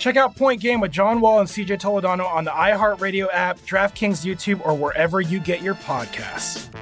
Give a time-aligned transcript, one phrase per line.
[0.00, 4.24] Check out Point Game with John Wall and CJ Toledano on the iHeartRadio app, DraftKings
[4.24, 6.74] YouTube, or wherever you get your podcasts.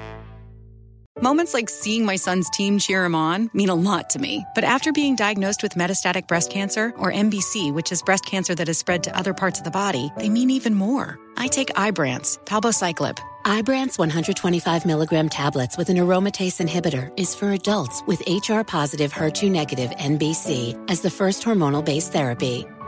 [1.21, 4.45] Moments like seeing my son's team cheer him on mean a lot to me.
[4.55, 8.67] But after being diagnosed with metastatic breast cancer, or MBC, which is breast cancer that
[8.67, 11.19] has spread to other parts of the body, they mean even more.
[11.35, 13.19] I take Ibrance, palbociclib.
[13.43, 19.51] Ibrance 125 milligram tablets with an aromatase inhibitor is for adults with HR positive HER2
[19.51, 22.65] negative MBC as the first hormonal based therapy.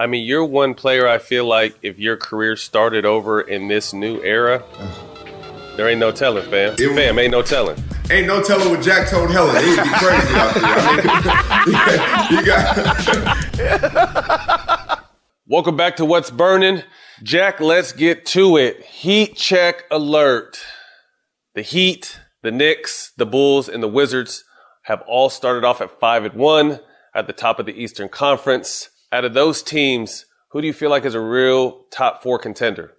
[0.00, 3.92] I mean, you're one player I feel like if your career started over in this
[3.92, 4.64] new era,
[5.76, 6.72] there ain't no telling, fam.
[6.78, 7.76] It, fam, ain't no telling.
[8.10, 9.54] Ain't no telling what Jack told Helen.
[9.56, 10.64] It'd be crazy out there.
[10.64, 11.66] I
[12.30, 12.46] mean, you
[14.86, 15.06] got.
[15.46, 16.82] Welcome back to What's Burning.
[17.22, 18.82] Jack, let's get to it.
[18.86, 20.58] Heat check alert.
[21.54, 24.44] The Heat, the Knicks, the Bulls, and the Wizards
[24.84, 26.80] have all started off at 5 and 1
[27.14, 30.90] at the top of the Eastern Conference out of those teams, who do you feel
[30.90, 32.92] like is a real top four contender?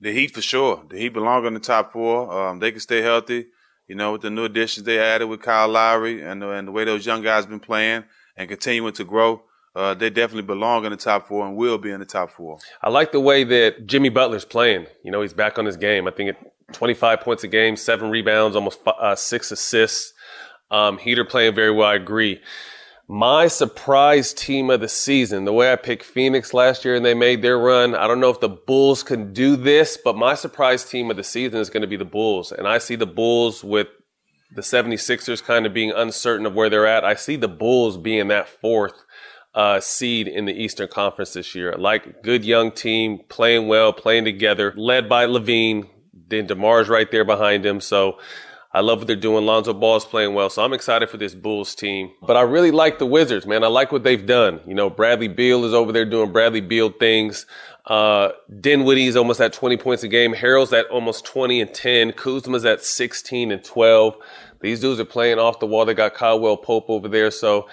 [0.00, 0.84] The Heat for sure.
[0.88, 2.30] The Heat belong in the top four.
[2.32, 3.46] Um, they can stay healthy.
[3.88, 6.84] You know, with the new additions they added with Kyle Lowry and, and the way
[6.84, 8.04] those young guys been playing
[8.36, 9.42] and continuing to grow,
[9.74, 12.58] uh, they definitely belong in the top four and will be in the top four.
[12.82, 14.86] I like the way that Jimmy Butler's playing.
[15.02, 16.06] You know, he's back on his game.
[16.06, 20.12] I think at 25 points a game, seven rebounds, almost five, uh, six assists.
[20.70, 21.88] Um, Heater playing very well.
[21.88, 22.40] I agree.
[23.10, 27.14] My surprise team of the season, the way I picked Phoenix last year and they
[27.14, 27.94] made their run.
[27.94, 31.24] I don't know if the Bulls can do this, but my surprise team of the
[31.24, 32.52] season is going to be the Bulls.
[32.52, 33.88] And I see the Bulls with
[34.54, 37.02] the 76ers kind of being uncertain of where they're at.
[37.02, 39.02] I see the Bulls being that fourth
[39.54, 41.72] uh, seed in the Eastern Conference this year.
[41.78, 45.88] Like good young team, playing well, playing together, led by LaVine.
[46.12, 47.80] Then DeMar's right there behind him.
[47.80, 48.18] So
[48.72, 49.46] I love what they're doing.
[49.46, 52.10] Lonzo Ball's playing well, so I'm excited for this Bulls team.
[52.20, 53.64] But I really like the Wizards, man.
[53.64, 54.60] I like what they've done.
[54.66, 57.46] You know, Bradley Beal is over there doing Bradley Beal things.
[57.86, 60.34] Uh, Dinwiddie's almost at 20 points a game.
[60.34, 62.12] Harrell's at almost 20 and 10.
[62.12, 64.16] Kuzma's at 16 and 12.
[64.60, 65.86] These dudes are playing off the wall.
[65.86, 67.30] They got Caldwell Pope over there.
[67.30, 67.68] So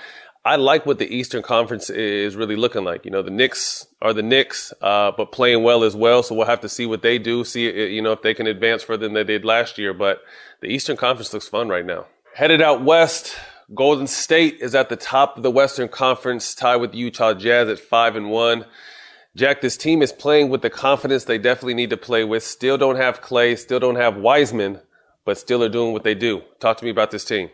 [0.45, 3.03] I like what the Eastern Conference is really looking like.
[3.03, 6.21] You know, the Knicks are the Knicks, uh, but playing well as well.
[6.21, 7.43] So we'll have to see what they do.
[7.43, 9.91] See, you know, if they can advance further than they did last year.
[9.91, 10.21] But
[10.61, 12.05] the Eastern Conference looks fun right now.
[12.35, 13.35] Headed out west,
[13.73, 17.79] Golden State is at the top of the Western Conference, tied with Utah Jazz at
[17.79, 18.65] five and one.
[19.35, 22.43] Jack, this team is playing with the confidence they definitely need to play with.
[22.43, 24.79] Still don't have Clay, still don't have Wiseman,
[25.25, 26.43] but still are doing what they do.
[26.59, 27.49] Talk to me about this team.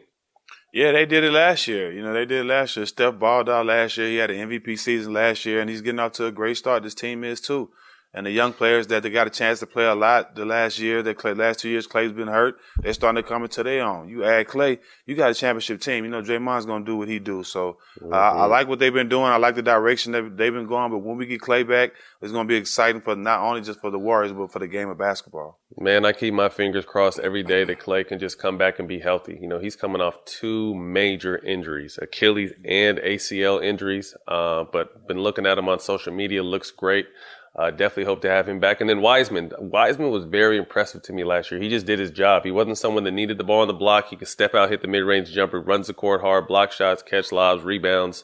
[0.74, 1.92] Yeah, they did it last year.
[1.92, 2.86] You know, they did it last year.
[2.86, 4.08] Steph balled out last year.
[4.08, 6.84] He had an MVP season last year, and he's getting out to a great start.
[6.84, 7.70] This team is too.
[8.14, 10.78] And the young players that they got a chance to play a lot the last
[10.80, 12.58] year, the last two years, Clay's been hurt.
[12.78, 14.10] They're starting to come into their own.
[14.10, 16.04] You add Clay, you got a championship team.
[16.04, 17.44] You know, Draymond's going to do what he do.
[17.44, 18.14] So mm-hmm.
[18.14, 19.26] uh, I like what they've been doing.
[19.26, 20.92] I like the direction that they've been going.
[20.92, 21.92] But when we get Clay back,
[22.22, 24.68] it's going to be exciting for not only just for the Warriors, but for the
[24.68, 25.60] game of basketball.
[25.78, 28.90] Man, I keep my fingers crossed every day that Clay can just come back and
[28.90, 29.38] be healthy.
[29.40, 34.18] You know, he's coming off two major injuries, Achilles and ACL injuries.
[34.28, 37.08] Uh, but been looking at him on social media, looks great.
[37.54, 38.80] Uh, definitely hope to have him back.
[38.80, 39.52] And then Wiseman.
[39.60, 41.60] Wiseman was very impressive to me last year.
[41.60, 42.46] He just did his job.
[42.46, 44.08] He wasn't someone that needed the ball on the block.
[44.08, 47.04] He could step out, hit the mid range jumper, runs the court hard, block shots,
[47.04, 48.24] catch lobs, rebounds.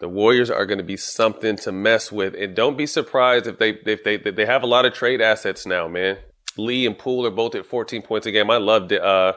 [0.00, 3.58] The Warriors are going to be something to mess with, and don't be surprised if
[3.58, 6.18] they if they if they have a lot of trade assets now, man.
[6.58, 8.50] Lee and Poole are both at 14 points a game.
[8.50, 9.02] I loved it.
[9.02, 9.34] Uh,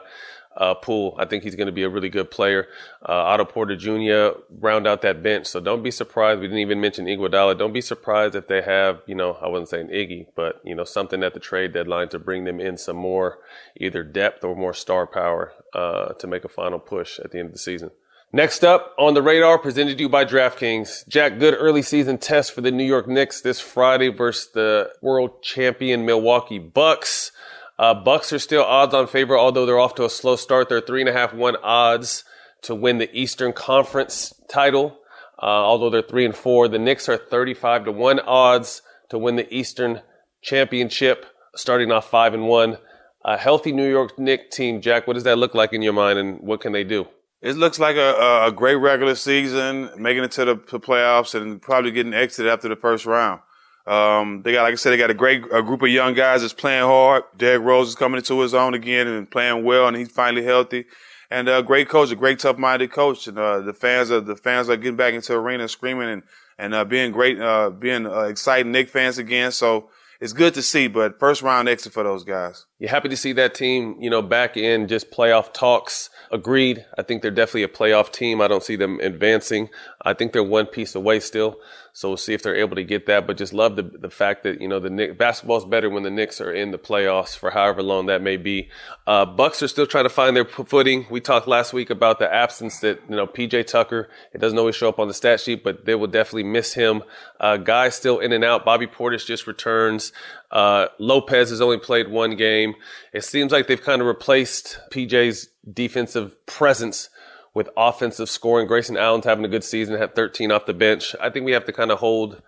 [0.56, 0.74] uh.
[1.18, 2.66] I think he's going to be a really good player.
[3.08, 4.40] Uh, Otto Porter Jr.
[4.50, 5.46] round out that bench.
[5.46, 6.40] So don't be surprised.
[6.40, 7.58] We didn't even mention Iguodala.
[7.58, 10.84] Don't be surprised if they have, you know, I wasn't saying Iggy, but you know,
[10.84, 13.38] something at the trade deadline to bring them in some more
[13.76, 17.46] either depth or more star power uh, to make a final push at the end
[17.46, 17.90] of the season.
[18.32, 21.08] Next up on the radar, presented to you by DraftKings.
[21.08, 25.42] Jack, good early season test for the New York Knicks this Friday versus the world
[25.42, 27.32] champion Milwaukee Bucks.
[27.80, 30.68] Uh, Bucks are still odds on favor, although they're off to a slow start.
[30.68, 32.24] They're three and a half one odds
[32.60, 34.98] to win the Eastern Conference title.
[35.42, 39.36] Uh, although they're three and four, the Knicks are 35 to one odds to win
[39.36, 40.02] the Eastern
[40.42, 41.24] Championship,
[41.56, 42.76] starting off five and one.
[43.24, 45.06] A healthy New York Knicks team, Jack.
[45.06, 47.08] What does that look like in your mind, and what can they do?
[47.40, 51.92] It looks like a, a great regular season, making it to the playoffs, and probably
[51.92, 53.40] getting exited after the first round.
[53.86, 56.42] Um, they got, like I said, they got a great a group of young guys
[56.42, 57.24] that's playing hard.
[57.36, 60.86] Derrick Rose is coming into his own again and playing well, and he's finally healthy.
[61.30, 64.68] And a great coach, a great tough-minded coach, and uh, the fans are the fans
[64.68, 66.22] are getting back into the arena, screaming and
[66.58, 69.50] and uh, being great, uh, being uh, exciting Knick fans again.
[69.50, 69.88] So
[70.20, 70.88] it's good to see.
[70.88, 72.66] But first round exit for those guys.
[72.78, 76.10] You're happy to see that team, you know, back in just playoff talks.
[76.30, 76.84] Agreed.
[76.98, 78.40] I think they're definitely a playoff team.
[78.40, 79.70] I don't see them advancing.
[80.02, 81.56] I think they're one piece away still.
[81.92, 83.26] So we'll see if they're able to get that.
[83.26, 86.10] But just love the the fact that you know the Knicks, basketball's better when the
[86.10, 88.70] Knicks are in the playoffs for however long that may be.
[89.06, 91.06] Uh, Bucks are still trying to find their footing.
[91.10, 94.08] We talked last week about the absence that you know PJ Tucker.
[94.32, 97.02] It doesn't always show up on the stat sheet, but they will definitely miss him.
[97.38, 98.64] Uh, guys still in and out.
[98.64, 100.12] Bobby Portis just returns.
[100.50, 102.74] Uh, Lopez has only played one game.
[103.12, 107.08] It seems like they've kind of replaced PJ's defensive presence
[107.54, 108.66] with offensive scoring.
[108.66, 111.14] Grayson Allen's having a good season, had 13 off the bench.
[111.20, 112.42] I think we have to kind of hold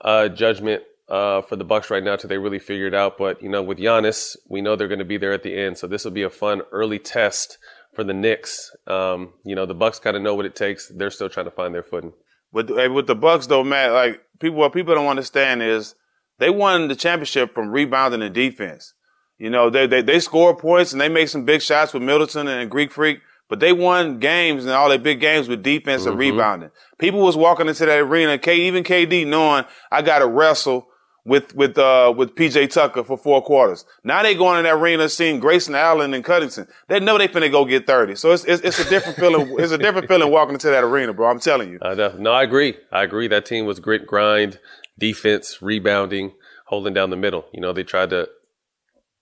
[0.00, 3.18] uh, judgment uh, for the Bucks right now till they really figure it out.
[3.18, 5.78] But you know, with Giannis, we know they're going to be there at the end,
[5.78, 7.58] so this will be a fun early test
[7.94, 8.74] for the Knicks.
[8.86, 10.88] Um, you know, the Bucks kind of know what it takes.
[10.88, 12.12] They're still trying to find their footing.
[12.52, 15.94] With with the Bucks though, Matt, like people what people don't understand is
[16.38, 18.94] they won the championship from rebounding and defense.
[19.38, 22.48] You know, they they they score points and they make some big shots with Middleton
[22.48, 23.20] and Greek Freak.
[23.48, 26.10] But they won games and all their big games with defense mm-hmm.
[26.10, 26.70] and rebounding.
[26.98, 30.88] People was walking into that arena, K, even KD knowing I got to wrestle
[31.24, 33.84] with, with, uh, with PJ Tucker for four quarters.
[34.04, 36.68] Now they going in that arena seeing Grayson Allen and Covington.
[36.88, 38.14] They know they finna go get 30.
[38.14, 39.56] So it's, it's, it's a different feeling.
[39.58, 41.28] It's a different feeling walking into that arena, bro.
[41.28, 41.78] I'm telling you.
[41.80, 42.76] Uh, no, I agree.
[42.92, 43.26] I agree.
[43.26, 44.60] That team was grit, grind,
[44.98, 46.34] defense, rebounding,
[46.66, 47.46] holding down the middle.
[47.52, 48.28] You know, they tried to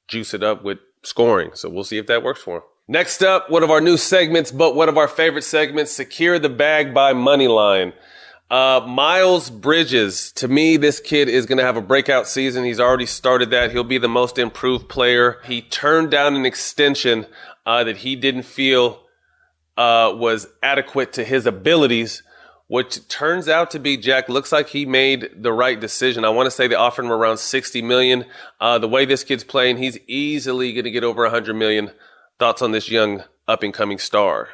[0.08, 1.50] juice it up with scoring.
[1.54, 2.68] So we'll see if that works for them.
[2.86, 6.50] Next up, one of our new segments, but one of our favorite segments, Secure the
[6.50, 7.94] Bag by Moneyline.
[8.50, 12.62] Uh, Miles Bridges, to me, this kid is going to have a breakout season.
[12.62, 13.72] He's already started that.
[13.72, 15.40] He'll be the most improved player.
[15.44, 17.24] He turned down an extension
[17.64, 19.00] uh, that he didn't feel
[19.78, 22.22] uh, was adequate to his abilities,
[22.66, 24.28] which turns out to be Jack.
[24.28, 26.26] Looks like he made the right decision.
[26.26, 28.26] I want to say they offered him around sixty million.
[28.60, 31.90] Uh, the way this kid's playing, he's easily going to get over hundred million.
[32.38, 34.48] Thoughts on this young up and coming star?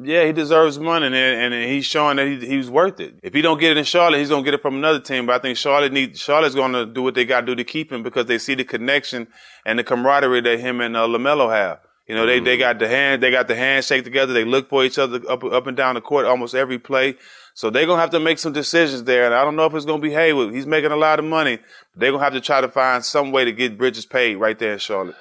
[0.00, 3.16] Yeah, he deserves money, and, and he's showing that he, he's worth it.
[3.22, 5.26] If he don't get it in Charlotte, he's gonna get it from another team.
[5.26, 7.92] But I think Charlotte need Charlotte's gonna do what they got to do to keep
[7.92, 9.26] him because they see the connection
[9.66, 11.80] and the camaraderie that him and uh, LaMelo have.
[12.06, 14.32] You know, they, they got the hand they got the handshake together.
[14.32, 17.16] They look for each other up up and down the court almost every play.
[17.54, 19.26] So they're gonna have to make some decisions there.
[19.26, 20.54] And I don't know if it's gonna be Hayward.
[20.54, 21.58] He's making a lot of money.
[21.96, 24.72] They're gonna have to try to find some way to get Bridges paid right there
[24.72, 25.16] in Charlotte.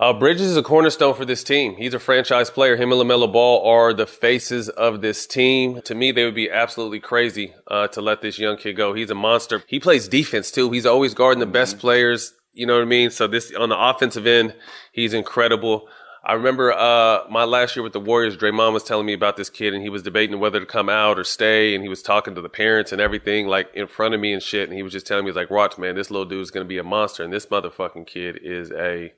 [0.00, 1.76] Uh, Bridges is a cornerstone for this team.
[1.76, 2.74] He's a franchise player.
[2.74, 5.82] Him and LaMelo Ball are the faces of this team.
[5.82, 8.94] To me, they would be absolutely crazy uh, to let this young kid go.
[8.94, 9.62] He's a monster.
[9.66, 10.70] He plays defense too.
[10.70, 11.80] He's always guarding the best mm-hmm.
[11.82, 12.32] players.
[12.54, 13.10] You know what I mean?
[13.10, 14.54] So this on the offensive end,
[14.90, 15.86] he's incredible.
[16.24, 19.50] I remember uh, my last year with the Warriors, Draymond was telling me about this
[19.50, 22.34] kid, and he was debating whether to come out or stay, and he was talking
[22.36, 24.66] to the parents and everything, like in front of me and shit.
[24.66, 26.78] And he was just telling me, he's like, "Watch, man, this little dude's gonna be
[26.78, 29.12] a monster, and this motherfucking kid is a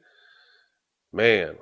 [1.12, 1.56] man,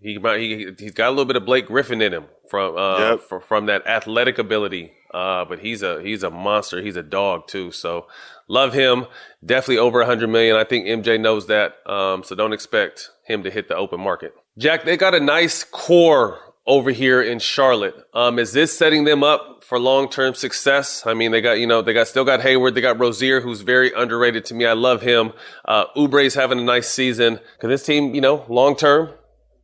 [0.00, 3.20] he he he's got a little bit of Blake Griffin in him from uh, yep.
[3.20, 4.92] from, from that athletic ability.
[5.12, 6.80] Uh, but he's a he's a monster.
[6.82, 7.70] He's a dog too.
[7.70, 8.06] So
[8.48, 9.06] love him.
[9.44, 10.56] Definitely over 100 million.
[10.56, 11.74] I think MJ knows that.
[11.86, 14.34] Um, so don't expect him to hit the open market.
[14.58, 17.94] Jack, they got a nice core over here in Charlotte.
[18.14, 21.06] Um, is this setting them up for long term success.
[21.06, 23.62] I mean, they got you know they got still got Hayward, they got Rozier, who's
[23.62, 24.66] very underrated to me.
[24.66, 25.32] I love him.
[25.64, 27.40] Uh, Oubre's having a nice season.
[27.58, 29.14] Can this team, you know, long term,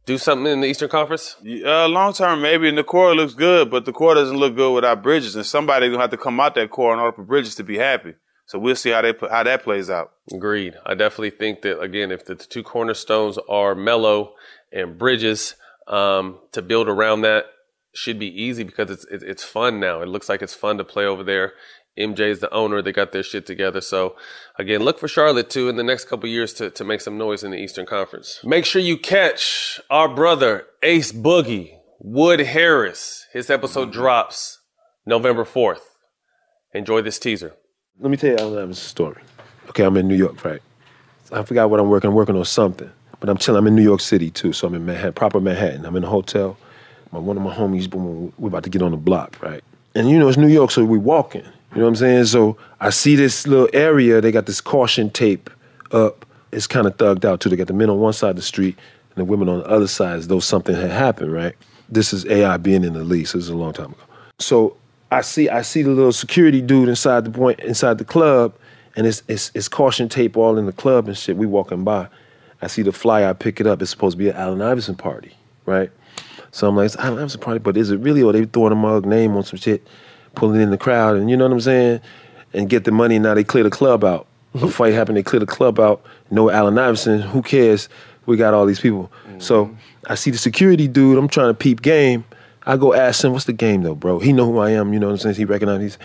[0.07, 1.37] do something in the Eastern Conference?
[1.45, 2.71] Uh, long term, maybe.
[2.71, 5.37] And the core looks good, but the core doesn't look good without Bridges.
[5.37, 7.77] And somebody's gonna have to come out that core in order for Bridges to be
[7.77, 8.15] happy.
[8.47, 10.13] So we'll see how they how that plays out.
[10.33, 10.75] Agreed.
[10.87, 14.33] I definitely think that again, if the two cornerstones are Melo
[14.73, 15.55] and Bridges,
[15.89, 17.47] um, to build around that
[17.95, 20.03] should be easy because it's it's fun now.
[20.03, 21.55] It looks like it's fun to play over there.
[21.99, 22.81] MJ is the owner.
[22.81, 23.81] They got their shit together.
[23.81, 24.15] So
[24.57, 27.43] again, look for Charlotte too in the next couple years to, to make some noise
[27.43, 28.41] in the Eastern Conference.
[28.45, 33.27] Make sure you catch our brother Ace Boogie, Wood Harris.
[33.33, 34.61] His episode drops
[35.07, 35.81] November 4th.
[36.73, 37.55] Enjoy this teaser.
[37.99, 39.23] Let me tell you a story.
[39.71, 40.63] Okay, I'm in New York, right?
[41.33, 42.09] I forgot what I'm working.
[42.09, 42.91] I'm working on something.
[43.21, 43.59] But I'm chilling.
[43.59, 45.85] I'm in New York City too, so I'm in Manhattan, proper Manhattan.
[45.85, 46.57] I'm in a hotel.
[47.13, 47.93] My, one of my homies,
[48.39, 49.63] we're about to get on the block, right?
[49.95, 51.45] And you know, it's New York, so we're walking.
[51.73, 52.25] You know what I'm saying?
[52.27, 54.21] So I see this little area.
[54.21, 55.51] They got this caution tape
[55.93, 56.25] up.
[56.53, 57.49] It's kind of thugged out too.
[57.49, 58.79] They got the men on one side of the street
[59.11, 61.55] and the women on the other side, as though something had happened, right?
[61.89, 63.33] This is AI being in the lease.
[63.33, 64.03] This is a long time ago.
[64.39, 64.77] So
[65.11, 68.55] I see, I see the little security dude inside the point, inside the club,
[68.97, 71.37] and it's, it's, it's caution tape all in the club and shit.
[71.37, 72.09] We walking by.
[72.61, 73.29] I see the flyer.
[73.29, 73.81] I pick it up.
[73.81, 75.33] It's supposed to be an Allen Iverson party,
[75.67, 75.91] right?
[76.51, 78.23] So I'm like, it's Allen Iverson party, but is it really?
[78.23, 79.87] Or they throwing a mug name on some shit,
[80.35, 82.01] pulling in the crowd, and you know what I'm saying?
[82.53, 83.17] And get the money.
[83.17, 84.27] And now they clear the club out.
[84.55, 84.69] A mm-hmm.
[84.69, 85.17] fight happened.
[85.17, 86.03] They clear the club out.
[86.31, 87.21] No Allen Iverson.
[87.21, 87.89] Who cares?
[88.27, 89.11] We got all these people.
[89.27, 89.41] Mm-hmm.
[89.41, 89.75] So
[90.07, 91.19] I see the security dude.
[91.19, 92.25] I'm trying to peep game.
[92.67, 94.93] I go ask him, "What's the game though, bro?" He know who I am.
[94.93, 95.37] You know what I'm saying?
[95.37, 95.99] He recognizes.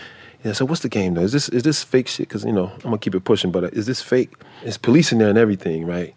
[0.44, 1.22] Yeah, so what's the game though?
[1.22, 2.28] Is this is this fake shit?
[2.28, 4.32] Because you know I'm gonna keep it pushing, but is this fake?
[4.62, 6.14] It's police in there and everything, right?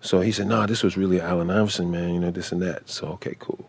[0.00, 2.88] So he said, nah, this was really Allen Iverson, man, you know, this and that.
[2.88, 3.68] So, okay, cool.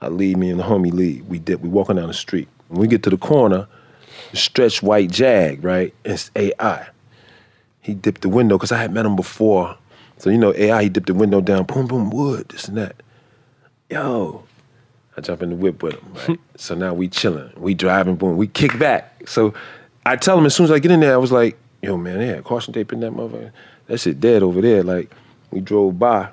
[0.00, 1.26] I leave, me and the homie leave.
[1.26, 2.48] We did, we walking down the street.
[2.68, 3.68] When we get to the corner,
[4.30, 5.94] the stretched white Jag, right?
[6.04, 6.88] It's AI.
[7.80, 9.76] He dipped the window, because I had met him before.
[10.18, 12.96] So, you know, AI, he dipped the window down, boom, boom, wood, this and that.
[13.88, 14.44] Yo,
[15.16, 16.40] I jump in the whip with him, right?
[16.56, 17.50] so now we chilling.
[17.56, 19.26] We driving, boom, we kick back.
[19.28, 19.54] So
[20.04, 22.18] I tell him as soon as I get in there, I was like, yo, man,
[22.18, 23.52] they had caution tape in that motherfucker
[23.92, 24.82] that shit dead over there.
[24.82, 25.14] Like
[25.50, 26.30] we drove by,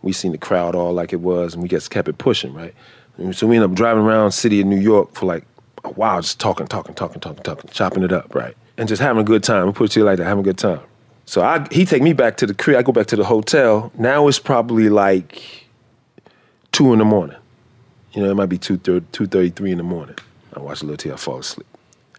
[0.00, 2.74] we seen the crowd all like it was, and we just kept it pushing, right?
[3.18, 5.44] And so we ended up driving around city of New York for like
[5.84, 8.56] a while, just talking, talking, talking, talking, talking, chopping it up, right?
[8.78, 9.66] And just having a good time.
[9.66, 10.80] We put it to you like that, having a good time.
[11.26, 12.78] So I, he take me back to the crib.
[12.78, 13.92] I go back to the hotel.
[13.98, 15.66] Now it's probably like
[16.72, 17.36] two in the morning.
[18.12, 20.16] You know, it might be 2.33 in the morning.
[20.54, 21.66] I watch a little till I fall asleep.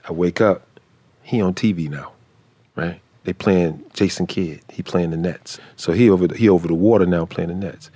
[0.08, 0.68] I wake up.
[1.24, 2.12] He on TV now,
[2.75, 3.00] right?
[3.25, 4.62] They playing Jason Kidd.
[4.70, 5.60] He playing the Nets.
[5.75, 7.89] So he over the, he over the water now playing the Nets.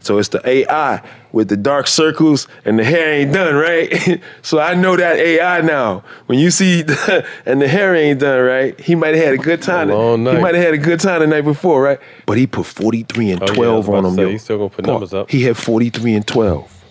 [0.00, 1.00] So it's the AI
[1.30, 4.20] with the dark circles and the hair ain't done, right?
[4.42, 6.02] so I know that AI now.
[6.26, 8.80] When you see the, and the hair ain't done, right?
[8.80, 9.90] He might have had a good time.
[9.90, 10.36] A long night.
[10.36, 12.00] He might have had a good time the night before, right?
[12.26, 14.14] But he put 43 and 12 oh, yeah, on him.
[14.14, 15.30] Say, he's still gonna put numbers up.
[15.30, 16.81] He had 43 and 12.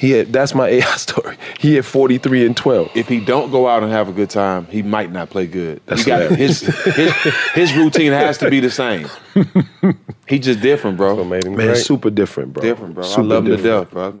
[0.00, 1.38] He had, that's my AI story.
[1.60, 2.92] He had 43 and 12.
[2.96, 5.82] If he don't go out and have a good time, he might not play good.
[5.86, 7.12] That's got his, his
[7.54, 9.08] his routine has to be the same.
[10.28, 11.16] he just different, bro.
[11.16, 11.76] So Man, great.
[11.76, 12.62] super different, bro.
[12.62, 13.04] Different, bro.
[13.04, 13.46] Super I love different.
[13.46, 14.20] him to death, bro.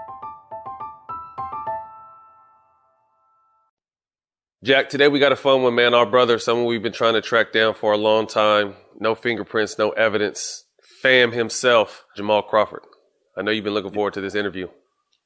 [4.63, 5.95] Jack, today we got a fun one, man.
[5.95, 8.75] Our brother, someone we've been trying to track down for a long time.
[8.99, 10.65] No fingerprints, no evidence.
[11.01, 12.83] Fam himself, Jamal Crawford.
[13.35, 14.67] I know you've been looking forward to this interview.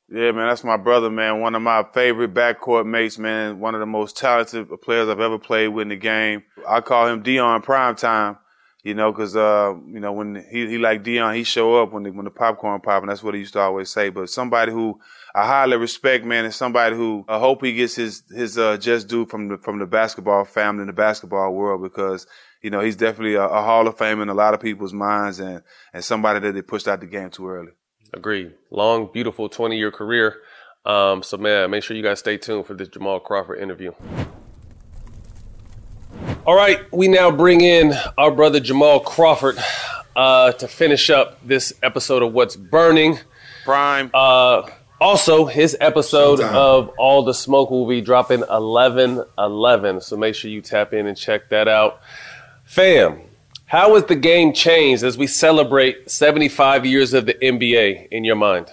[0.10, 1.42] Yeah, man, that's my brother, man.
[1.42, 3.60] One of my favorite backcourt mates, man.
[3.60, 6.44] One of the most talented players I've ever played with in the game.
[6.66, 8.38] I call him Dion Primetime,
[8.86, 12.04] you know, because uh, you know when he he like Dion, he show up when
[12.04, 14.08] the, when the popcorn pop, and that's what he used to always say.
[14.08, 15.02] But somebody who
[15.36, 19.10] I highly respect, man, is somebody who I hope he gets his his uh, just
[19.10, 22.26] due from the from the basketball family and the basketball world because
[22.62, 25.42] you know he's definitely a, a Hall of Fame in a lot of people's minds
[25.42, 25.62] and
[25.94, 27.74] and somebody that they pushed out the game too early.
[28.14, 28.54] Agreed.
[28.72, 30.38] Long, beautiful 20 year career.
[30.86, 33.92] Um, so, man, make sure you guys stay tuned for this Jamal Crawford interview.
[36.46, 39.58] All right, we now bring in our brother Jamal Crawford
[40.16, 43.20] uh, to finish up this episode of What's Burning.
[43.66, 44.12] Prime.
[44.14, 50.02] Uh, also, his episode of All the Smoke will be dropping 11 11.
[50.02, 52.00] So make sure you tap in and check that out.
[52.64, 53.22] Fam,
[53.66, 58.36] how has the game changed as we celebrate 75 years of the NBA in your
[58.36, 58.72] mind?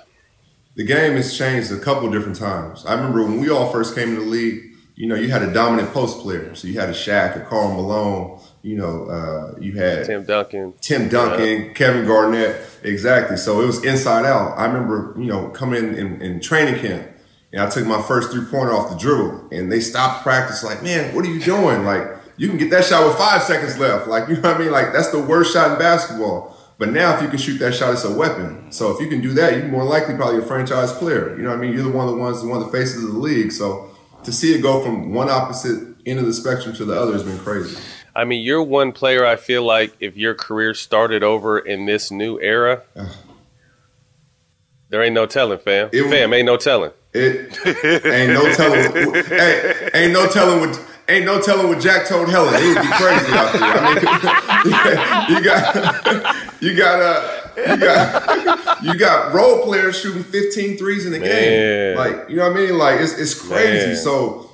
[0.76, 2.86] The game has changed a couple different times.
[2.86, 5.52] I remember when we all first came in the league, you know, you had a
[5.52, 6.54] dominant post player.
[6.54, 10.74] So you had a Shaq, a Karl Malone, you know, uh, you had Tim Duncan.
[10.80, 11.72] Tim Duncan, Yeah.
[11.72, 12.64] Kevin Garnett.
[12.84, 13.36] Exactly.
[13.36, 14.56] So it was inside out.
[14.56, 17.08] I remember, you know, coming in, in, in training camp
[17.52, 20.82] and I took my first three pointer off the dribble and they stopped practice like,
[20.82, 21.84] man, what are you doing?
[21.84, 24.08] Like, you can get that shot with five seconds left.
[24.08, 24.70] Like, you know what I mean?
[24.70, 26.56] Like, that's the worst shot in basketball.
[26.78, 28.72] But now, if you can shoot that shot, it's a weapon.
[28.72, 31.36] So if you can do that, you're more likely probably a franchise player.
[31.36, 31.72] You know what I mean?
[31.72, 33.52] You're the one of the ones, one of the faces of the league.
[33.52, 33.90] So
[34.24, 37.22] to see it go from one opposite end of the spectrum to the other has
[37.22, 37.76] been crazy.
[38.14, 42.10] I mean, you're one player I feel like if your career started over in this
[42.10, 42.82] new era,
[44.90, 45.88] there ain't no telling, fam.
[45.92, 46.92] It fam, ain't no telling.
[47.14, 49.24] It ain't no telling.
[49.26, 50.88] hey, ain't no telling what.
[51.08, 52.54] Ain't no telling what Jack told Helen.
[52.54, 53.62] It would be crazy out there.
[53.62, 60.78] I mean, you got, you got, uh, you got, you got role players shooting 15
[60.78, 61.96] threes in a game.
[61.98, 62.78] Like, you know what I mean?
[62.78, 63.88] Like, it's it's crazy.
[63.88, 63.96] Man.
[63.96, 64.50] So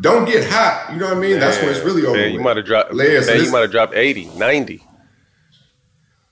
[0.00, 0.90] don't get hot.
[0.92, 1.38] You know what I mean?
[1.40, 2.16] That's when it's really over.
[2.18, 2.94] Man, you might have dropped.
[2.94, 4.82] Yeah, so man, you might have dropped 80, 90.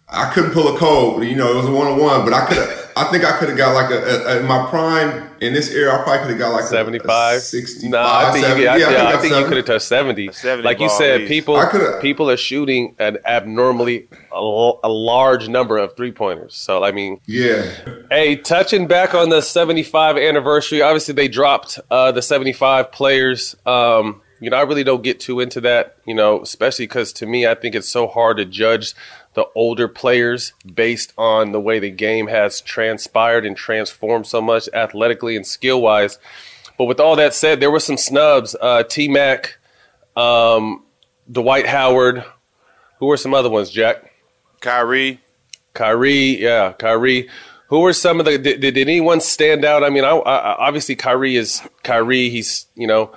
[0.09, 1.25] I couldn't pull a cold.
[1.25, 2.59] You know, it was a one on one, but I could.
[2.97, 5.95] I think I could have got like a, a, a- my prime in this era.
[5.95, 7.91] I probably could have got like a- 75 a, 65.
[7.91, 8.63] No, I think, 70.
[8.63, 10.33] you, I, yeah, yeah, I got think you could have touched 70.
[10.33, 11.29] 70 like you said, leads.
[11.29, 11.63] people
[12.01, 16.55] people are shooting an abnormally a large number of three pointers.
[16.55, 17.71] So I mean, Yeah.
[18.11, 23.57] Hey, touching back on the 75 anniversary, obviously they dropped uh, the 75 players.
[23.65, 27.27] Um, you know, I really don't get too into that, you know, especially because to
[27.27, 28.95] me, I think it's so hard to judge
[29.35, 34.69] the older players based on the way the game has transpired and transformed so much
[34.73, 36.19] athletically and skill wise.
[36.79, 38.57] But with all that said, there were some snubs.
[38.61, 39.59] Uh, T Mac,
[40.17, 40.85] um,
[41.31, 42.25] Dwight Howard.
[42.99, 44.13] Who were some other ones, Jack?
[44.61, 45.21] Kyrie.
[45.75, 47.29] Kyrie, yeah, Kyrie.
[47.69, 48.39] Who were some of the?
[48.39, 49.83] Did, did anyone stand out?
[49.83, 52.31] I mean, I, I, obviously Kyrie is Kyrie.
[52.31, 53.13] He's you know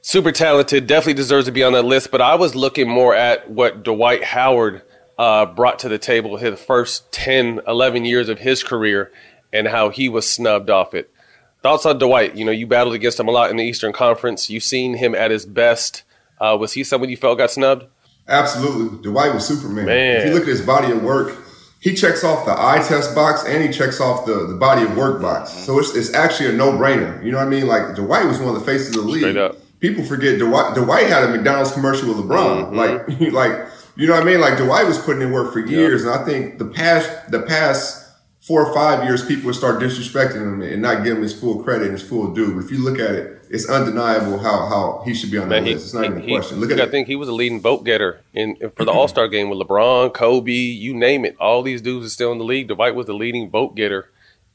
[0.00, 0.86] super talented.
[0.86, 2.10] Definitely deserves to be on that list.
[2.10, 4.82] But I was looking more at what Dwight Howard
[5.22, 9.12] uh, brought to the table his first 10, 11 years of his career,
[9.52, 11.14] and how he was snubbed off it.
[11.62, 12.34] Thoughts on Dwight?
[12.34, 14.50] You know, you battled against him a lot in the Eastern Conference.
[14.50, 16.02] You've seen him at his best.
[16.40, 17.84] Uh, was he someone you felt got snubbed?
[18.26, 19.00] Absolutely.
[19.00, 19.86] Dwight was Superman.
[19.86, 20.16] Man.
[20.16, 21.38] If you look at his body of work,
[21.78, 24.96] he checks off the eye test box and he checks off the, the body of
[24.96, 25.52] work box.
[25.52, 27.24] So it's, it's actually a no brainer.
[27.24, 27.68] You know what I mean?
[27.68, 29.20] Like Dwight was one of the faces of the league.
[29.20, 29.56] Straight up.
[29.78, 32.74] People forget Dwight, Dwight had a McDonald's commercial with LeBron.
[32.74, 34.40] Like, like, you know what I mean?
[34.40, 36.04] Like Dwight was putting in work for years.
[36.04, 37.98] And I think the past, the past
[38.40, 41.62] four or five years, people would start disrespecting him and not give him his full
[41.62, 42.54] credit and his full due.
[42.54, 45.60] But if you look at it, it's undeniable how how he should be on the
[45.60, 45.84] list.
[45.84, 46.58] It's not even a he- question.
[46.58, 46.90] Look I at it.
[46.90, 50.14] think he was a leading vote getter in for the All Star game with LeBron,
[50.14, 51.36] Kobe, you name it.
[51.38, 52.68] All these dudes are still in the league.
[52.68, 54.08] Dwight was the leading vote getter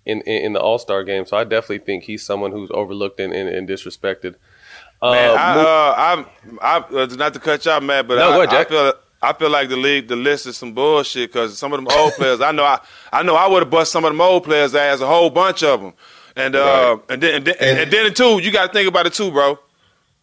[0.06, 1.28] in in, in the All Star game.
[1.28, 4.34] So I definitely think he's someone who's overlooked and, and, and disrespected.
[5.00, 6.26] Man, Uh, I, Mo- uh, I'm,
[6.60, 9.34] I, uh, not to cut y'all, Matt, but No, I, go ahead, I feel, I
[9.34, 12.40] feel like the league, the list is some bullshit because some of them old players,
[12.40, 12.80] I know, I,
[13.12, 15.64] I know, I would have bust some of them old players' ass, a whole bunch
[15.64, 15.94] of them,
[16.36, 19.14] and uh, and then and then, and, then too, you got to think about it
[19.14, 19.58] too, bro.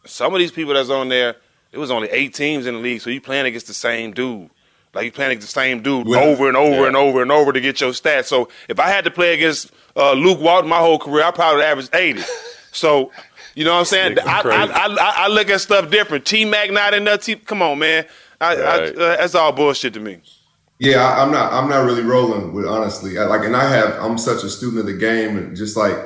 [0.06, 1.36] Some of these people that's on there,
[1.72, 4.50] it was only eight teams in the league, so you playing against the same dude.
[4.94, 6.86] Like you playing against the same dude Well, over and over yeah.
[6.86, 8.26] and over and over to get your stats.
[8.26, 11.56] So if I had to play against uh, Luke Walton my whole career, I probably
[11.56, 12.22] would average eighty.
[12.70, 13.10] So
[13.56, 14.18] you know what I'm saying?
[14.20, 14.40] I.
[14.44, 16.24] I, I, I look at stuff different.
[16.24, 17.40] T Mac not in that team.
[17.40, 18.06] Come on, man.
[18.44, 18.96] I, I, Right.
[18.96, 20.18] uh, that's all bullshit to me.
[20.78, 21.52] Yeah, I, I'm not.
[21.52, 23.18] I'm not really rolling with honestly.
[23.18, 23.94] I, like, and I have.
[24.02, 25.96] I'm such a student of the game, and just like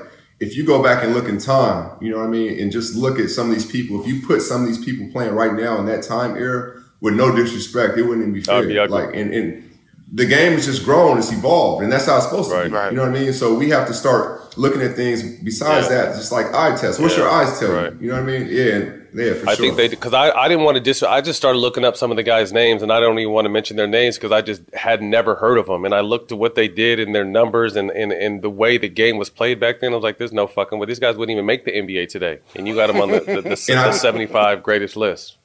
[0.41, 2.95] if you go back and look in time, you know what I mean, and just
[2.95, 4.01] look at some of these people.
[4.01, 7.15] If you put some of these people playing right now in that time era, with
[7.15, 8.63] no disrespect, it wouldn't even be fair.
[8.67, 9.65] Be like, and, and
[10.13, 11.19] the game is just grown.
[11.19, 12.69] It's evolved, and that's how it's supposed to be.
[12.69, 12.91] Right.
[12.93, 13.33] You know what I mean?
[13.33, 16.05] So we have to start looking at things besides Yeah.
[16.07, 17.01] that, just like eye tests.
[17.01, 17.23] What's Yeah.
[17.25, 17.93] your eyes tell Right.
[17.95, 17.99] you?
[18.03, 18.49] You know what I mean?
[18.51, 19.49] Yeah, and, yeah, for sure.
[19.49, 19.65] I sure.
[19.65, 21.03] think they because I, I didn't want to dis.
[21.03, 23.47] I just started looking up some of the guys' names, and I don't even want
[23.47, 25.85] to mention their names because I just had never heard of them.
[25.85, 28.79] And I looked at what they did and their numbers and, and, and the way
[28.79, 29.93] the game was played back then.
[29.93, 32.41] I was like, "There's no fucking way these guys wouldn't even make the NBA today."
[32.55, 35.39] And you got them on the, the, the, the 75 greatest list.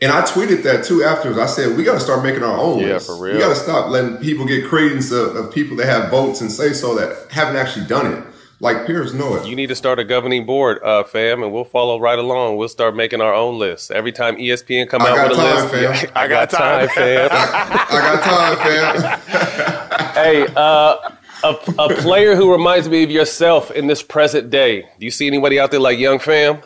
[0.00, 1.38] And I tweeted that too afterwards.
[1.38, 3.34] I said, we got to start making our own Yeah, for real.
[3.34, 6.52] We got to stop letting people get credence of, of people that have votes and
[6.52, 8.24] say so that haven't actually done it.
[8.60, 9.46] Like Pierce know it.
[9.46, 12.56] You need to start a governing board, uh, fam, and we'll follow right along.
[12.56, 15.42] We'll start making our own list every time ESPN come I out got with a
[15.42, 15.74] time, list.
[15.74, 15.82] fam.
[16.04, 17.28] Yeah, I, got, time, fam.
[17.30, 20.14] I got time, fam.
[20.14, 20.96] hey, uh,
[21.44, 24.82] a, a player who reminds me of yourself in this present day.
[24.82, 26.58] Do you see anybody out there like Young Fam?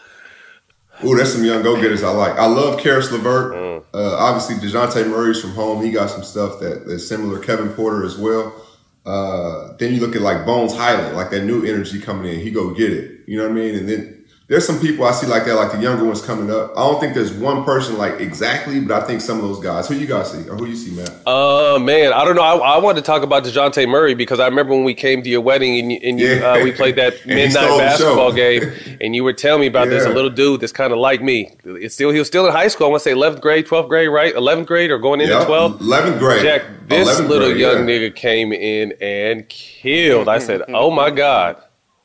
[1.04, 2.38] Ooh, that's some young go getters I like.
[2.38, 3.52] I love Caris LeVert.
[3.54, 3.84] Mm.
[3.92, 5.84] Uh, obviously, Dejounte Murray's from home.
[5.84, 7.38] He got some stuff that that's similar.
[7.40, 8.61] Kevin Porter as well.
[9.04, 12.40] Uh, then you look at like Bones Hyland, like that new energy coming in.
[12.40, 13.20] He go get it.
[13.26, 13.74] You know what I mean?
[13.74, 14.21] And then
[14.52, 16.72] there's some people I see like that, like the younger ones coming up.
[16.76, 19.88] I don't think there's one person like exactly, but I think some of those guys.
[19.88, 21.26] Who you guys see, or who you see, Matt?
[21.26, 22.42] Uh man, I don't know.
[22.42, 25.30] I, I wanted to talk about Dejounte Murray because I remember when we came to
[25.30, 26.52] your wedding and, and you, Yeah.
[26.52, 30.10] uh, we played that midnight basketball game, and you were telling me about this a
[30.10, 31.56] little dude that's kind of like me.
[31.64, 32.88] It's still he was still in high school.
[32.88, 34.34] I want to say 11th grade, 12th grade, right?
[34.34, 35.78] 11th grade or going into Yep, 12th.
[35.78, 36.42] 11th grade.
[36.42, 37.94] Jack, this little grade, young yeah.
[38.10, 40.28] nigga came in and killed.
[40.28, 41.56] I said, "Oh my god."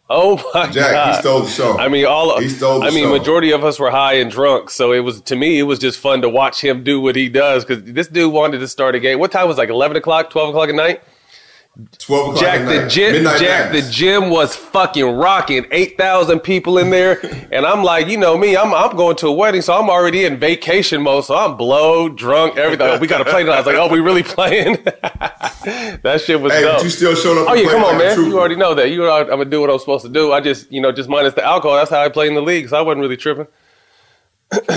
[0.10, 1.16] Oh my Jack, god!
[1.16, 1.78] he stole the show.
[1.78, 3.18] I mean, all He stole the I mean, show.
[3.18, 6.00] majority of us were high and drunk, so it was to me, it was just
[6.00, 9.00] fun to watch him do what he does because this dude wanted to start a
[9.00, 9.20] game.
[9.20, 11.02] What time was it, like eleven o'clock, twelve o'clock at night?
[12.00, 15.66] 12 o'clock Jack the gym, Midnight Jack the gym was fucking rocking.
[15.72, 17.20] Eight thousand people in there,
[17.52, 20.26] and I'm like, you know me, I'm I'm going to a wedding, so I'm already
[20.26, 21.26] in vacation mode.
[21.26, 22.88] So I'm blow, drunk, everything.
[22.88, 23.56] Oh, we got to play tonight.
[23.56, 24.84] I was like, oh, we really playing?
[24.84, 26.84] that shit was Hey, dope.
[26.84, 27.50] you still showed up.
[27.50, 28.18] Oh yeah, come on, man.
[28.26, 28.90] You already know that.
[28.90, 30.32] You know I'm gonna do what I'm supposed to do.
[30.34, 31.76] I just, you know, just minus the alcohol.
[31.78, 32.70] That's how I play in the league.
[32.70, 33.48] So I wasn't really tripping.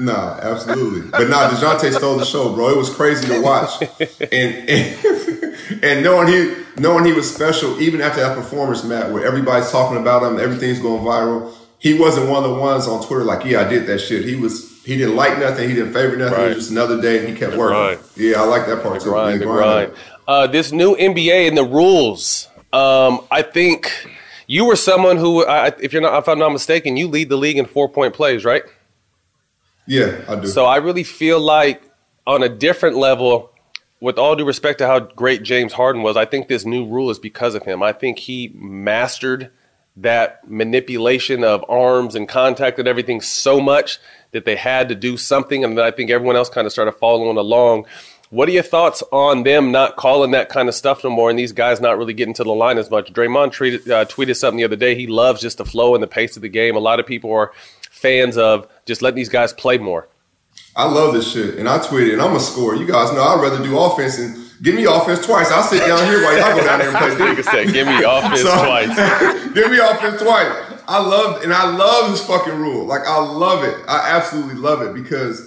[0.00, 1.10] Nah, absolutely.
[1.10, 2.68] But nah, Dejounte stole the show, bro.
[2.68, 5.37] It was crazy to watch, and and,
[5.82, 9.96] and knowing he knowing he was special, even after that performance, Matt, where everybody's talking
[10.00, 11.54] about him, everything's going viral.
[11.78, 14.24] He wasn't one of the ones on Twitter like, yeah, I did that shit.
[14.24, 15.68] He was he didn't like nothing.
[15.68, 16.40] He didn't favor nothing.
[16.40, 17.76] It was just another day, and he kept working.
[17.76, 18.00] grind.
[18.16, 19.10] Yeah, I like that part The too.
[19.10, 19.92] grind, Yeah, the grind.
[20.26, 22.48] Uh, this new NBA and the rules.
[22.72, 23.90] Um, I think
[24.46, 27.36] you were someone who, I, if you're not, if I'm not mistaken, you lead the
[27.36, 28.62] league in four point plays, right?
[29.86, 30.46] Yeah, I do.
[30.48, 31.82] So I really feel like
[32.26, 33.47] on a different level,
[34.00, 37.10] with all due respect to how great James Harden was, I think this new rule
[37.10, 37.82] is because of him.
[37.82, 39.50] I think he mastered
[39.96, 43.98] that manipulation of arms and contact and everything so much
[44.30, 46.92] that they had to do something, and then I think everyone else kind of started
[46.92, 47.86] following along.
[48.30, 51.38] What are your thoughts on them not calling that kind of stuff no more, and
[51.38, 53.12] these guys not really getting to the line as much?
[53.12, 54.94] Draymond tweeted, uh, tweeted something the other day.
[54.94, 56.76] He loves just the flow and the pace of the game.
[56.76, 57.52] A lot of people are
[57.90, 60.06] fans of just letting these guys play more.
[60.76, 62.76] I love this shit, and I tweeted, and I'm a scorer.
[62.76, 65.50] You guys know I'd rather do offense and give me offense twice.
[65.50, 68.42] I'll sit down here while y'all go down there and play said, "Give me offense
[68.42, 68.94] twice."
[69.54, 70.52] give me offense twice.
[70.86, 72.86] I love, and I love this fucking rule.
[72.86, 73.74] Like I love it.
[73.88, 75.40] I absolutely love it because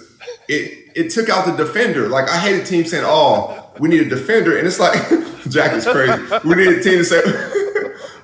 [0.48, 2.08] it it took out the defender.
[2.08, 4.92] Like I hate a team saying, "Oh, we need a defender," and it's like
[5.48, 6.22] Jack is crazy.
[6.44, 7.22] We need a team to say,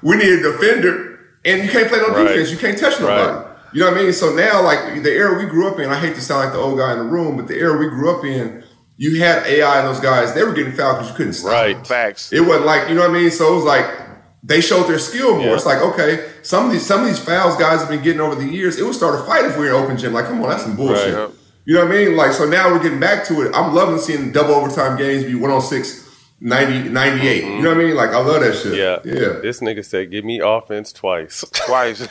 [0.03, 2.29] "We need a defender," and you can't play no Right.
[2.29, 2.51] defense.
[2.51, 3.33] You can't touch nobody.
[3.33, 3.45] Right.
[3.73, 4.13] You know what I mean?
[4.13, 6.59] So now, like the era we grew up in, I hate to sound like the
[6.59, 8.65] old guy in the room, but the era we grew up in,
[8.97, 11.53] you had AI and those guys, they were getting fouled because you couldn't stop.
[11.53, 11.77] Right.
[11.77, 11.85] them.
[11.85, 12.33] Facts.
[12.33, 13.31] It wasn't like you know what I mean.
[13.31, 13.87] So it was like
[14.43, 15.47] they showed their skill more.
[15.47, 15.55] Yeah.
[15.55, 18.35] It's like okay, some of these some of these fouls guys have been getting over
[18.35, 18.79] the years.
[18.79, 20.13] It would start a fight if we were in open gym.
[20.13, 21.15] Like, come on, that's some bullshit.
[21.15, 21.31] Right.
[21.65, 22.17] You know what I mean?
[22.17, 23.55] Like, so now we're getting back to it.
[23.55, 26.08] I'm loving seeing double overtime games be 106,
[26.41, 27.45] 90, 98.
[27.45, 27.97] You know what I mean?
[27.97, 28.75] Like, I love that shit.
[28.75, 28.99] Yeah.
[29.05, 29.41] Yeah.
[29.41, 31.45] This nigga said, give me offense twice.
[31.53, 32.01] Twice.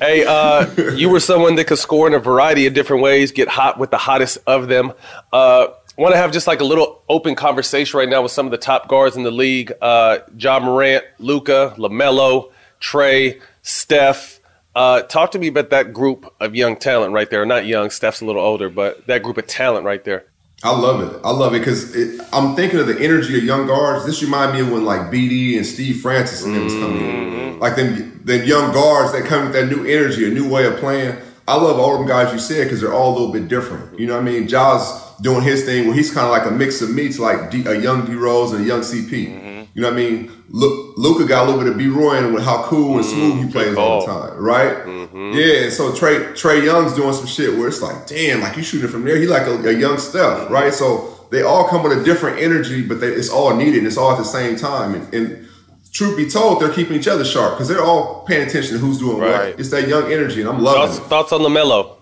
[0.00, 3.48] hey, uh, you were someone that could score in a variety of different ways, get
[3.48, 4.92] hot with the hottest of them.
[5.32, 5.66] Uh,
[5.96, 8.58] Want to have just like a little open conversation right now with some of the
[8.58, 9.72] top guards in the league.
[9.80, 14.40] Uh, John Morant, Luka, LaMelo, Trae, Steph.
[14.74, 17.46] Uh, talk to me about that group of young talent right there.
[17.46, 20.26] Not young, Steph's a little older, but that group of talent right there.
[20.64, 21.20] I love it.
[21.22, 21.94] I love it because
[22.32, 24.06] I'm thinking of the energy of young guards.
[24.06, 27.60] This remind me of when like BD and Steve Francis and them was coming in.
[27.60, 30.76] Like them, them young guards that come with that new energy, a new way of
[30.76, 31.16] playing.
[31.46, 33.98] I love all them guys you said because they're all a little bit different.
[33.98, 34.48] You know what I mean?
[34.48, 37.64] Jaws doing his thing where he's kind of like a mix of meats, like D,
[37.66, 39.53] a young D Rose and a young CP.
[39.74, 40.30] You know what I mean?
[40.50, 43.04] Lu- Luka got a little bit of B Roy in him with how cool and
[43.04, 43.14] mm-hmm.
[43.32, 44.76] smooth he plays all the time, right?
[44.86, 45.32] Mm-hmm.
[45.34, 45.68] Yeah.
[45.70, 49.04] So Trae Trae Young's doing some shit where it's like, damn, like you shooting from
[49.04, 49.16] there.
[49.16, 50.52] He like a, a young Steph, mm-hmm.
[50.52, 50.72] right?
[50.72, 53.78] So they all come with a different energy, but they, it's all needed.
[53.78, 54.94] And it's all at the same time.
[54.94, 55.48] And, and
[55.92, 58.98] truth be told, they're keeping each other sharp because they're all paying attention to who's
[58.98, 59.50] doing Right.
[59.50, 59.60] what.
[59.60, 61.08] It's that young energy, and I'm loving Thoughts, it.
[61.08, 61.96] thoughts on LaMelo?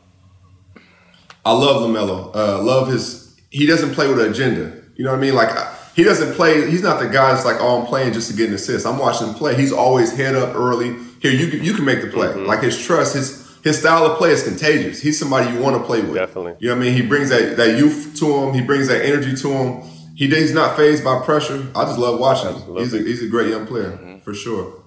[1.45, 2.35] I love LaMelo.
[2.37, 3.35] Uh, love his.
[3.51, 4.73] He doesn't play with an agenda.
[4.95, 5.35] You know what I mean?
[5.35, 6.71] Like I- he doesn't play.
[6.71, 8.87] He's not the guy that's like, oh, I'm playing just to get an assist.
[8.87, 9.55] I'm watching him play.
[9.55, 10.97] He's always head up early.
[11.21, 12.29] Here, you can- you can make the play.
[12.29, 12.47] Mm-hmm.
[12.47, 15.01] Like his trust, his his style of play is contagious.
[15.01, 16.15] He's somebody you want to play with.
[16.15, 16.57] Definitely.
[16.59, 16.95] You know what I mean?
[16.95, 18.55] He brings that that youth to him.
[18.55, 19.83] He brings that energy to him.
[20.17, 21.67] He he's not phased by pressure.
[21.77, 22.77] I just love watching him.
[22.77, 24.19] He's a, he's a great young player Mm-hmm.
[24.19, 24.83] for sure.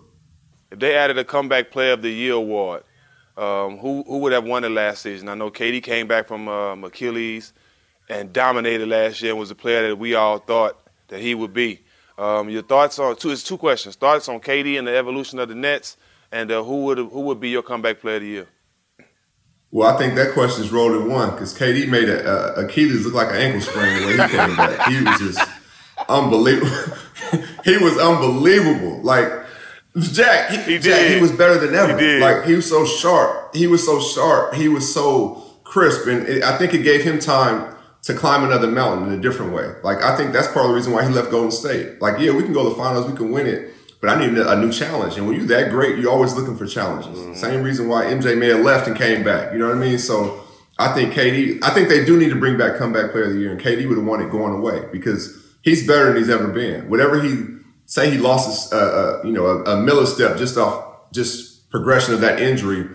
[0.71, 2.83] If they added a comeback player of the year award,
[3.37, 5.29] um, who who would have won it last season?
[5.29, 7.53] I know KD came back from um, Achilles
[8.09, 11.53] and dominated last year and was a player that we all thought that he would
[11.53, 11.81] be.
[12.17, 13.31] Um, your thoughts on two?
[13.31, 13.95] It's two questions.
[13.95, 15.97] Thoughts on KD and the evolution of the Nets,
[16.31, 18.47] and uh, who would who would be your comeback player of the year?
[19.71, 23.05] Well, I think that question is rolled in one because KD made a, a Achilles
[23.05, 24.87] look like an ankle sprain the way he came back.
[24.87, 25.49] He was just
[26.07, 26.95] unbelievable.
[27.65, 29.01] he was unbelievable.
[29.01, 29.29] Like
[29.97, 31.15] Jack, he, He Jack, did.
[31.15, 31.97] he was better than ever.
[31.99, 32.19] He.
[32.19, 33.53] Like he was so sharp.
[33.53, 34.53] He was so sharp.
[34.53, 37.74] He was so crisp, and it, I think it gave him time
[38.05, 39.73] to climb another mountain in a different way.
[39.83, 42.01] Like I think that's part of the reason why he left Golden State.
[42.01, 43.71] Like yeah, we can go to the finals, we can win it.
[44.01, 45.17] But I need a new challenge.
[45.17, 47.39] And when you're that great, you're always looking for challenges.
[47.39, 49.51] Same reason why MJ may have left and came back.
[49.51, 49.97] You know what I mean?
[49.97, 50.43] So
[50.77, 53.39] I think KD, I think they do need to bring back comeback player of the
[53.39, 53.51] year.
[53.51, 56.87] And KD would have wanted going away because he's better than he's ever been.
[56.87, 57.45] Whatever he
[57.87, 62.13] say, he lost his, uh, uh, you know, a, a millistep just off just progression
[62.13, 62.87] of that injury.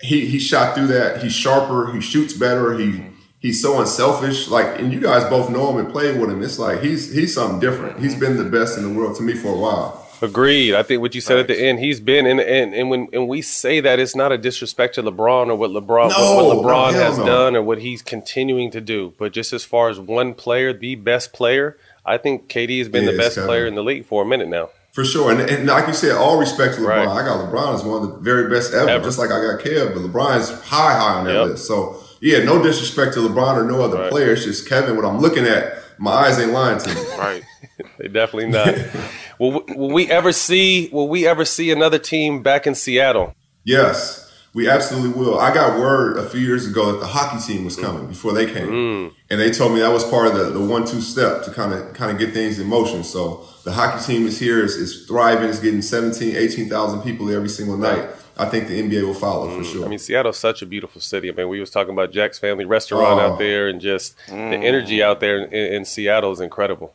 [0.00, 1.22] He he shot through that.
[1.22, 1.92] He's sharper.
[1.92, 2.78] He shoots better.
[2.78, 3.11] He
[3.42, 4.48] he's so unselfish.
[4.48, 6.42] Like, and you guys both know him and played with him.
[6.42, 7.98] It's like he's he's something different.
[8.00, 9.98] He's been the best in the world to me for a while.
[10.22, 10.74] Agreed.
[10.74, 13.26] I think what you said at the end, he's been and and and when and
[13.28, 16.56] we say that it's not a disrespect to LeBron or what LeBron No, what, what
[16.56, 17.26] no, LeBron hell has no.
[17.26, 20.94] done or what he's continuing to do, but just as far as one player, the
[20.94, 21.76] best player,
[22.06, 24.46] I think KD has been Yeah, the best player in the league for a minute
[24.48, 24.68] now.
[24.92, 25.32] For sure.
[25.32, 26.86] And, and like you said, all respect to LeBron.
[26.86, 27.08] Right.
[27.08, 29.02] I got LeBron as one of the very best ever, Ever.
[29.04, 31.46] just like I got Kev, but LeBron's high, high on that Yep.
[31.48, 31.66] list.
[31.66, 34.10] So, yeah, no disrespect to LeBron or no other Right.
[34.10, 34.32] player.
[34.32, 37.00] It's just Kevin, what I'm looking at, my eyes ain't lying to me.
[37.18, 37.42] Right.
[37.98, 38.74] They definitely not.
[39.38, 40.88] will, we- will we ever see?
[40.92, 43.34] Will we ever see another team back in Seattle?
[43.64, 45.38] Yes, we absolutely will.
[45.38, 48.46] I got word a few years ago that the hockey team was coming before they
[48.46, 49.12] came, Mm.
[49.30, 51.72] and they told me that was part of the, the one two step to kind
[51.72, 53.02] of kind of get things in motion.
[53.04, 57.48] So the hockey team is here, is, is thriving, it's getting 17, 18,000 people every
[57.48, 58.04] single night.
[58.38, 59.84] I think the NBA will follow for mm, sure.
[59.84, 61.30] I mean, Seattle's such a beautiful city.
[61.30, 63.32] I mean, we was talking about Jack's Family Restaurant Oh.
[63.32, 64.64] out there, and just the mm.
[64.64, 66.94] energy out there in, in Seattle is incredible.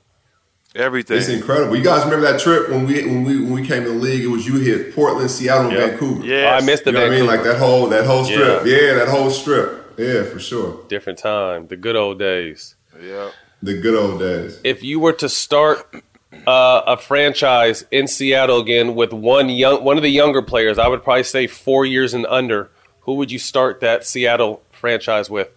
[0.75, 1.17] Everything.
[1.17, 1.75] It's incredible.
[1.75, 4.23] You guys remember that trip when we when we when we came to the league?
[4.23, 5.87] It was you hit Portland, Seattle, and Yeah.
[5.87, 6.25] Vancouver.
[6.25, 6.51] Yes.
[6.51, 7.25] Oh, I missed the You know what I mean?
[7.25, 8.65] Like that whole that whole strip.
[8.65, 8.75] Yeah.
[8.75, 8.93] Yeah.
[8.95, 9.93] that whole strip.
[9.97, 10.83] Yeah, for sure.
[10.87, 12.75] Different time, the good old days.
[13.01, 13.31] Yeah.
[13.63, 14.59] The good old days.
[14.63, 16.03] If you were to start
[16.45, 20.87] uh, a franchise in Seattle again with one young, one of the younger players, I
[20.87, 22.69] would probably say four years and under.
[23.01, 25.49] Who would you start that Seattle franchise with?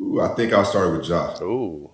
[0.00, 1.40] Ooh, I think I started with Josh.
[1.40, 1.90] Ooh,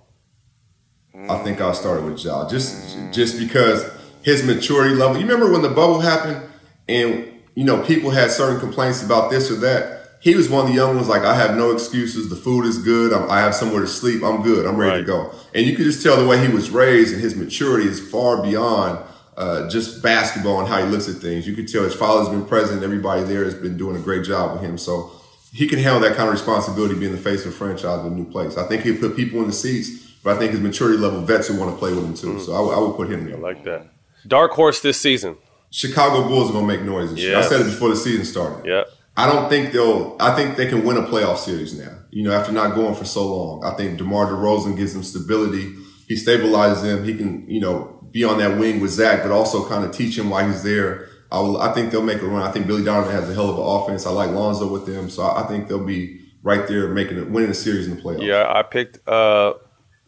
[1.28, 2.48] I think I started with Ja.
[2.48, 3.90] Just just because
[4.22, 5.16] his maturity level.
[5.16, 6.42] You remember when the bubble happened
[6.88, 9.93] and you know people had certain complaints about this or that.
[10.24, 11.06] He was one of the young ones.
[11.08, 12.30] Like I have no excuses.
[12.30, 13.12] The food is good.
[13.12, 14.22] I'm, I have somewhere to sleep.
[14.22, 14.64] I'm good.
[14.66, 15.34] I'm ready to go.
[15.54, 18.42] And you could just tell the way he was raised and his maturity is far
[18.42, 18.98] beyond
[19.36, 21.46] uh, just basketball and how he looks at things.
[21.46, 22.82] You could tell his father's been present.
[22.82, 24.78] Everybody there has been doing a great job with him.
[24.78, 25.12] So
[25.52, 28.16] he can handle that kind of responsibility being the face of a franchise in a
[28.16, 28.56] new place.
[28.56, 29.90] I think he'll put people in the seats,
[30.22, 32.40] but I think his maturity level vets who want to play with him too.
[32.40, 33.36] So I, would- put him there.
[33.36, 33.88] I like that.
[34.26, 35.36] Dark horse this season.
[35.70, 37.36] Chicago Bulls are gonna make noise this year.
[37.36, 38.64] I said it before the season started.
[38.64, 38.84] Yeah.
[39.16, 40.16] I don't think they'll.
[40.18, 41.98] I think they can win a playoff series now.
[42.10, 45.74] You know, after not going for so long, I think DeMar DeRozan gives them stability.
[46.08, 47.04] He stabilizes them.
[47.04, 50.18] He can, you know, be on that wing with Zach, but also kind of teach
[50.18, 51.08] him why he's there.
[51.30, 52.42] I, will, I think they'll make a run.
[52.42, 54.06] I think Billy Donovan has a hell of an offense.
[54.06, 57.48] I like Lonzo with them, so I, think they'll be right there making it, winning
[57.48, 58.22] the series in the playoffs.
[58.22, 59.06] Yeah, I picked.
[59.08, 59.54] Uh,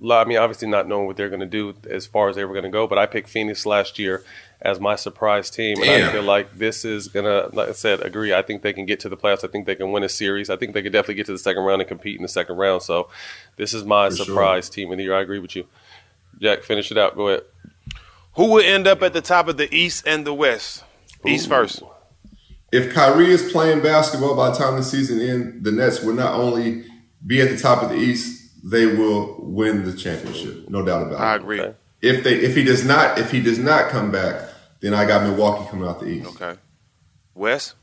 [0.03, 2.53] I mean, obviously not knowing what they're going to do as far as they were
[2.53, 4.23] going to go, but I picked Phoenix last year
[4.61, 7.49] as my surprise team, and I feel like this is gonna.
[7.53, 8.33] Like I said, agree.
[8.35, 9.45] I think they can get to the playoffs.
[9.45, 10.49] I think they can win a series.
[10.51, 12.57] I think they could definitely get to the second round and compete in the second
[12.57, 12.83] round.
[12.83, 13.09] So,
[13.57, 14.25] this is my For sure.
[14.27, 15.15] surprise team of the year.
[15.15, 15.67] I agree with you,
[16.41, 16.63] Jack.
[16.63, 17.17] Finish it out.
[17.17, 17.43] Go ahead.
[18.35, 20.85] Who will end up at the top of the East and the West?
[21.27, 21.83] East first.
[22.73, 26.35] if Kyrie is playing basketball by the time the season ends, the Nets will not
[26.35, 26.85] only
[27.27, 30.69] be at the top of the East, they will win the championship.
[30.69, 31.25] No doubt about it.
[31.25, 31.63] I agree.
[32.03, 34.49] If they if he does not if he does not come back,
[34.81, 36.31] then I got Milwaukee coming out the East.
[36.41, 36.59] Okay.
[37.35, 37.75] Wes?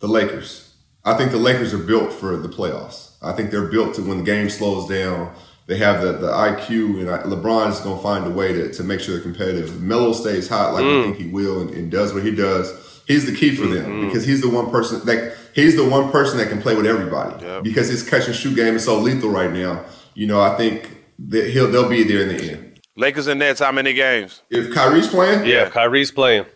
[0.00, 0.74] The Lakers.
[1.04, 3.12] I think the Lakers are built for the playoffs.
[3.22, 5.34] I think they're built to when the game slows down.
[5.66, 8.82] They have the, the IQ, and I, LeBron's going to find a way to, to
[8.82, 9.68] make sure they're competitive.
[9.68, 11.00] If Melo stays hot like Mm.
[11.00, 13.02] I think he will and, and does what he does.
[13.06, 14.06] He's the key for them Mm-hmm.
[14.06, 17.62] because he's the one person that he's the one person that can play with everybody
[17.62, 19.84] because his catch and shoot game is so lethal right now.
[20.14, 20.90] You know, I think
[21.28, 22.80] that he'll they'll be there in the end.
[22.96, 24.42] Lakers and Nets, how many games?
[24.50, 26.46] If Kyrie's playing, Yeah, if Kyrie's playing.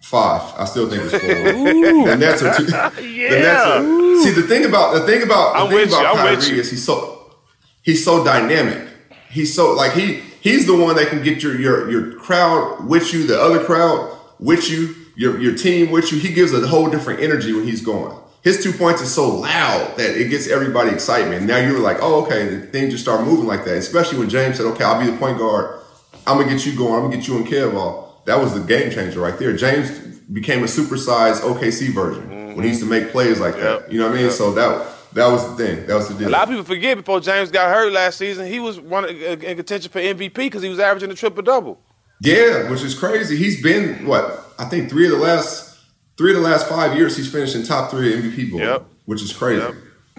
[0.00, 0.54] Five.
[0.58, 1.20] I still think it's four.
[2.10, 2.64] the Nets are two.
[2.64, 2.90] Yeah.
[3.30, 6.36] The Nets are, see the thing about the thing about the I'm thing about you,
[6.38, 7.34] Kyrie is he's so
[7.82, 8.88] he's so dynamic.
[9.30, 13.12] He's so like he he's the one that can get your your your crowd with
[13.12, 16.18] you, the other crowd with you, your your team with you.
[16.18, 18.16] He gives a whole different energy when he's going.
[18.42, 21.44] His two points is so loud that it gets everybody excitement.
[21.44, 23.76] Now you're like, oh, okay, the things just start moving like that.
[23.76, 25.80] Especially when James said, okay, I'll be the point guard.
[26.26, 26.94] I'm gonna get you going.
[26.94, 28.22] I'm gonna get you in care ball.
[28.26, 29.54] That was the game changer right there.
[29.56, 29.90] James
[30.32, 33.90] became a supersized OKC version when he used to make plays like that.
[33.92, 34.24] You know what I mean?
[34.26, 34.34] Yep.
[34.34, 35.86] So that that was the thing.
[35.86, 36.28] That was the deal.
[36.28, 39.56] A lot of people forget before James got hurt last season, he was one in
[39.56, 41.80] contention for MVP because he was averaging a triple double.
[42.22, 43.36] Yeah, which is crazy.
[43.36, 45.78] He's been what I think three of the last
[46.18, 48.84] three of the last five years he's finished in top three MVP voting, Yep.
[49.06, 49.64] which is crazy.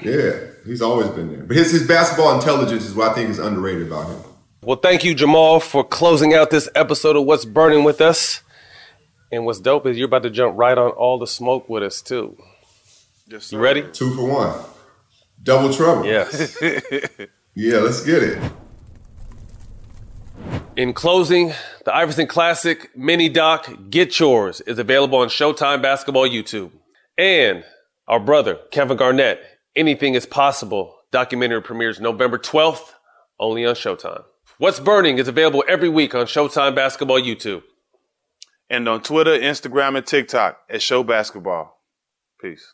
[0.01, 0.31] Yeah,
[0.65, 1.43] he's always been there.
[1.43, 4.19] But his his basketball intelligence is what I think is underrated about him.
[4.63, 8.41] Well, thank you, Jamal, for closing out this episode of What's Burning with us.
[9.31, 12.01] And what's dope is you're about to jump right on all the smoke with us
[12.01, 12.35] too.
[13.27, 13.83] Yes, You ready?
[13.93, 14.59] Two for one,
[15.43, 16.05] double trouble.
[16.05, 16.57] Yes.
[17.53, 18.51] Yeah, let's get it.
[20.77, 21.53] In closing,
[21.85, 26.71] the Iverson Classic mini doc Get Yours is available on Showtime Basketball YouTube.
[27.17, 27.63] And
[28.07, 29.41] our brother, Kevin Garnett,
[29.75, 32.93] Anything is Possible documentary premieres November 12th,
[33.39, 34.23] only on Showtime.
[34.57, 37.63] What's Burning is available every week on Showtime Basketball YouTube.
[38.69, 41.81] And on Twitter, Instagram, and TikTok at Show Basketball.
[42.41, 42.73] Peace.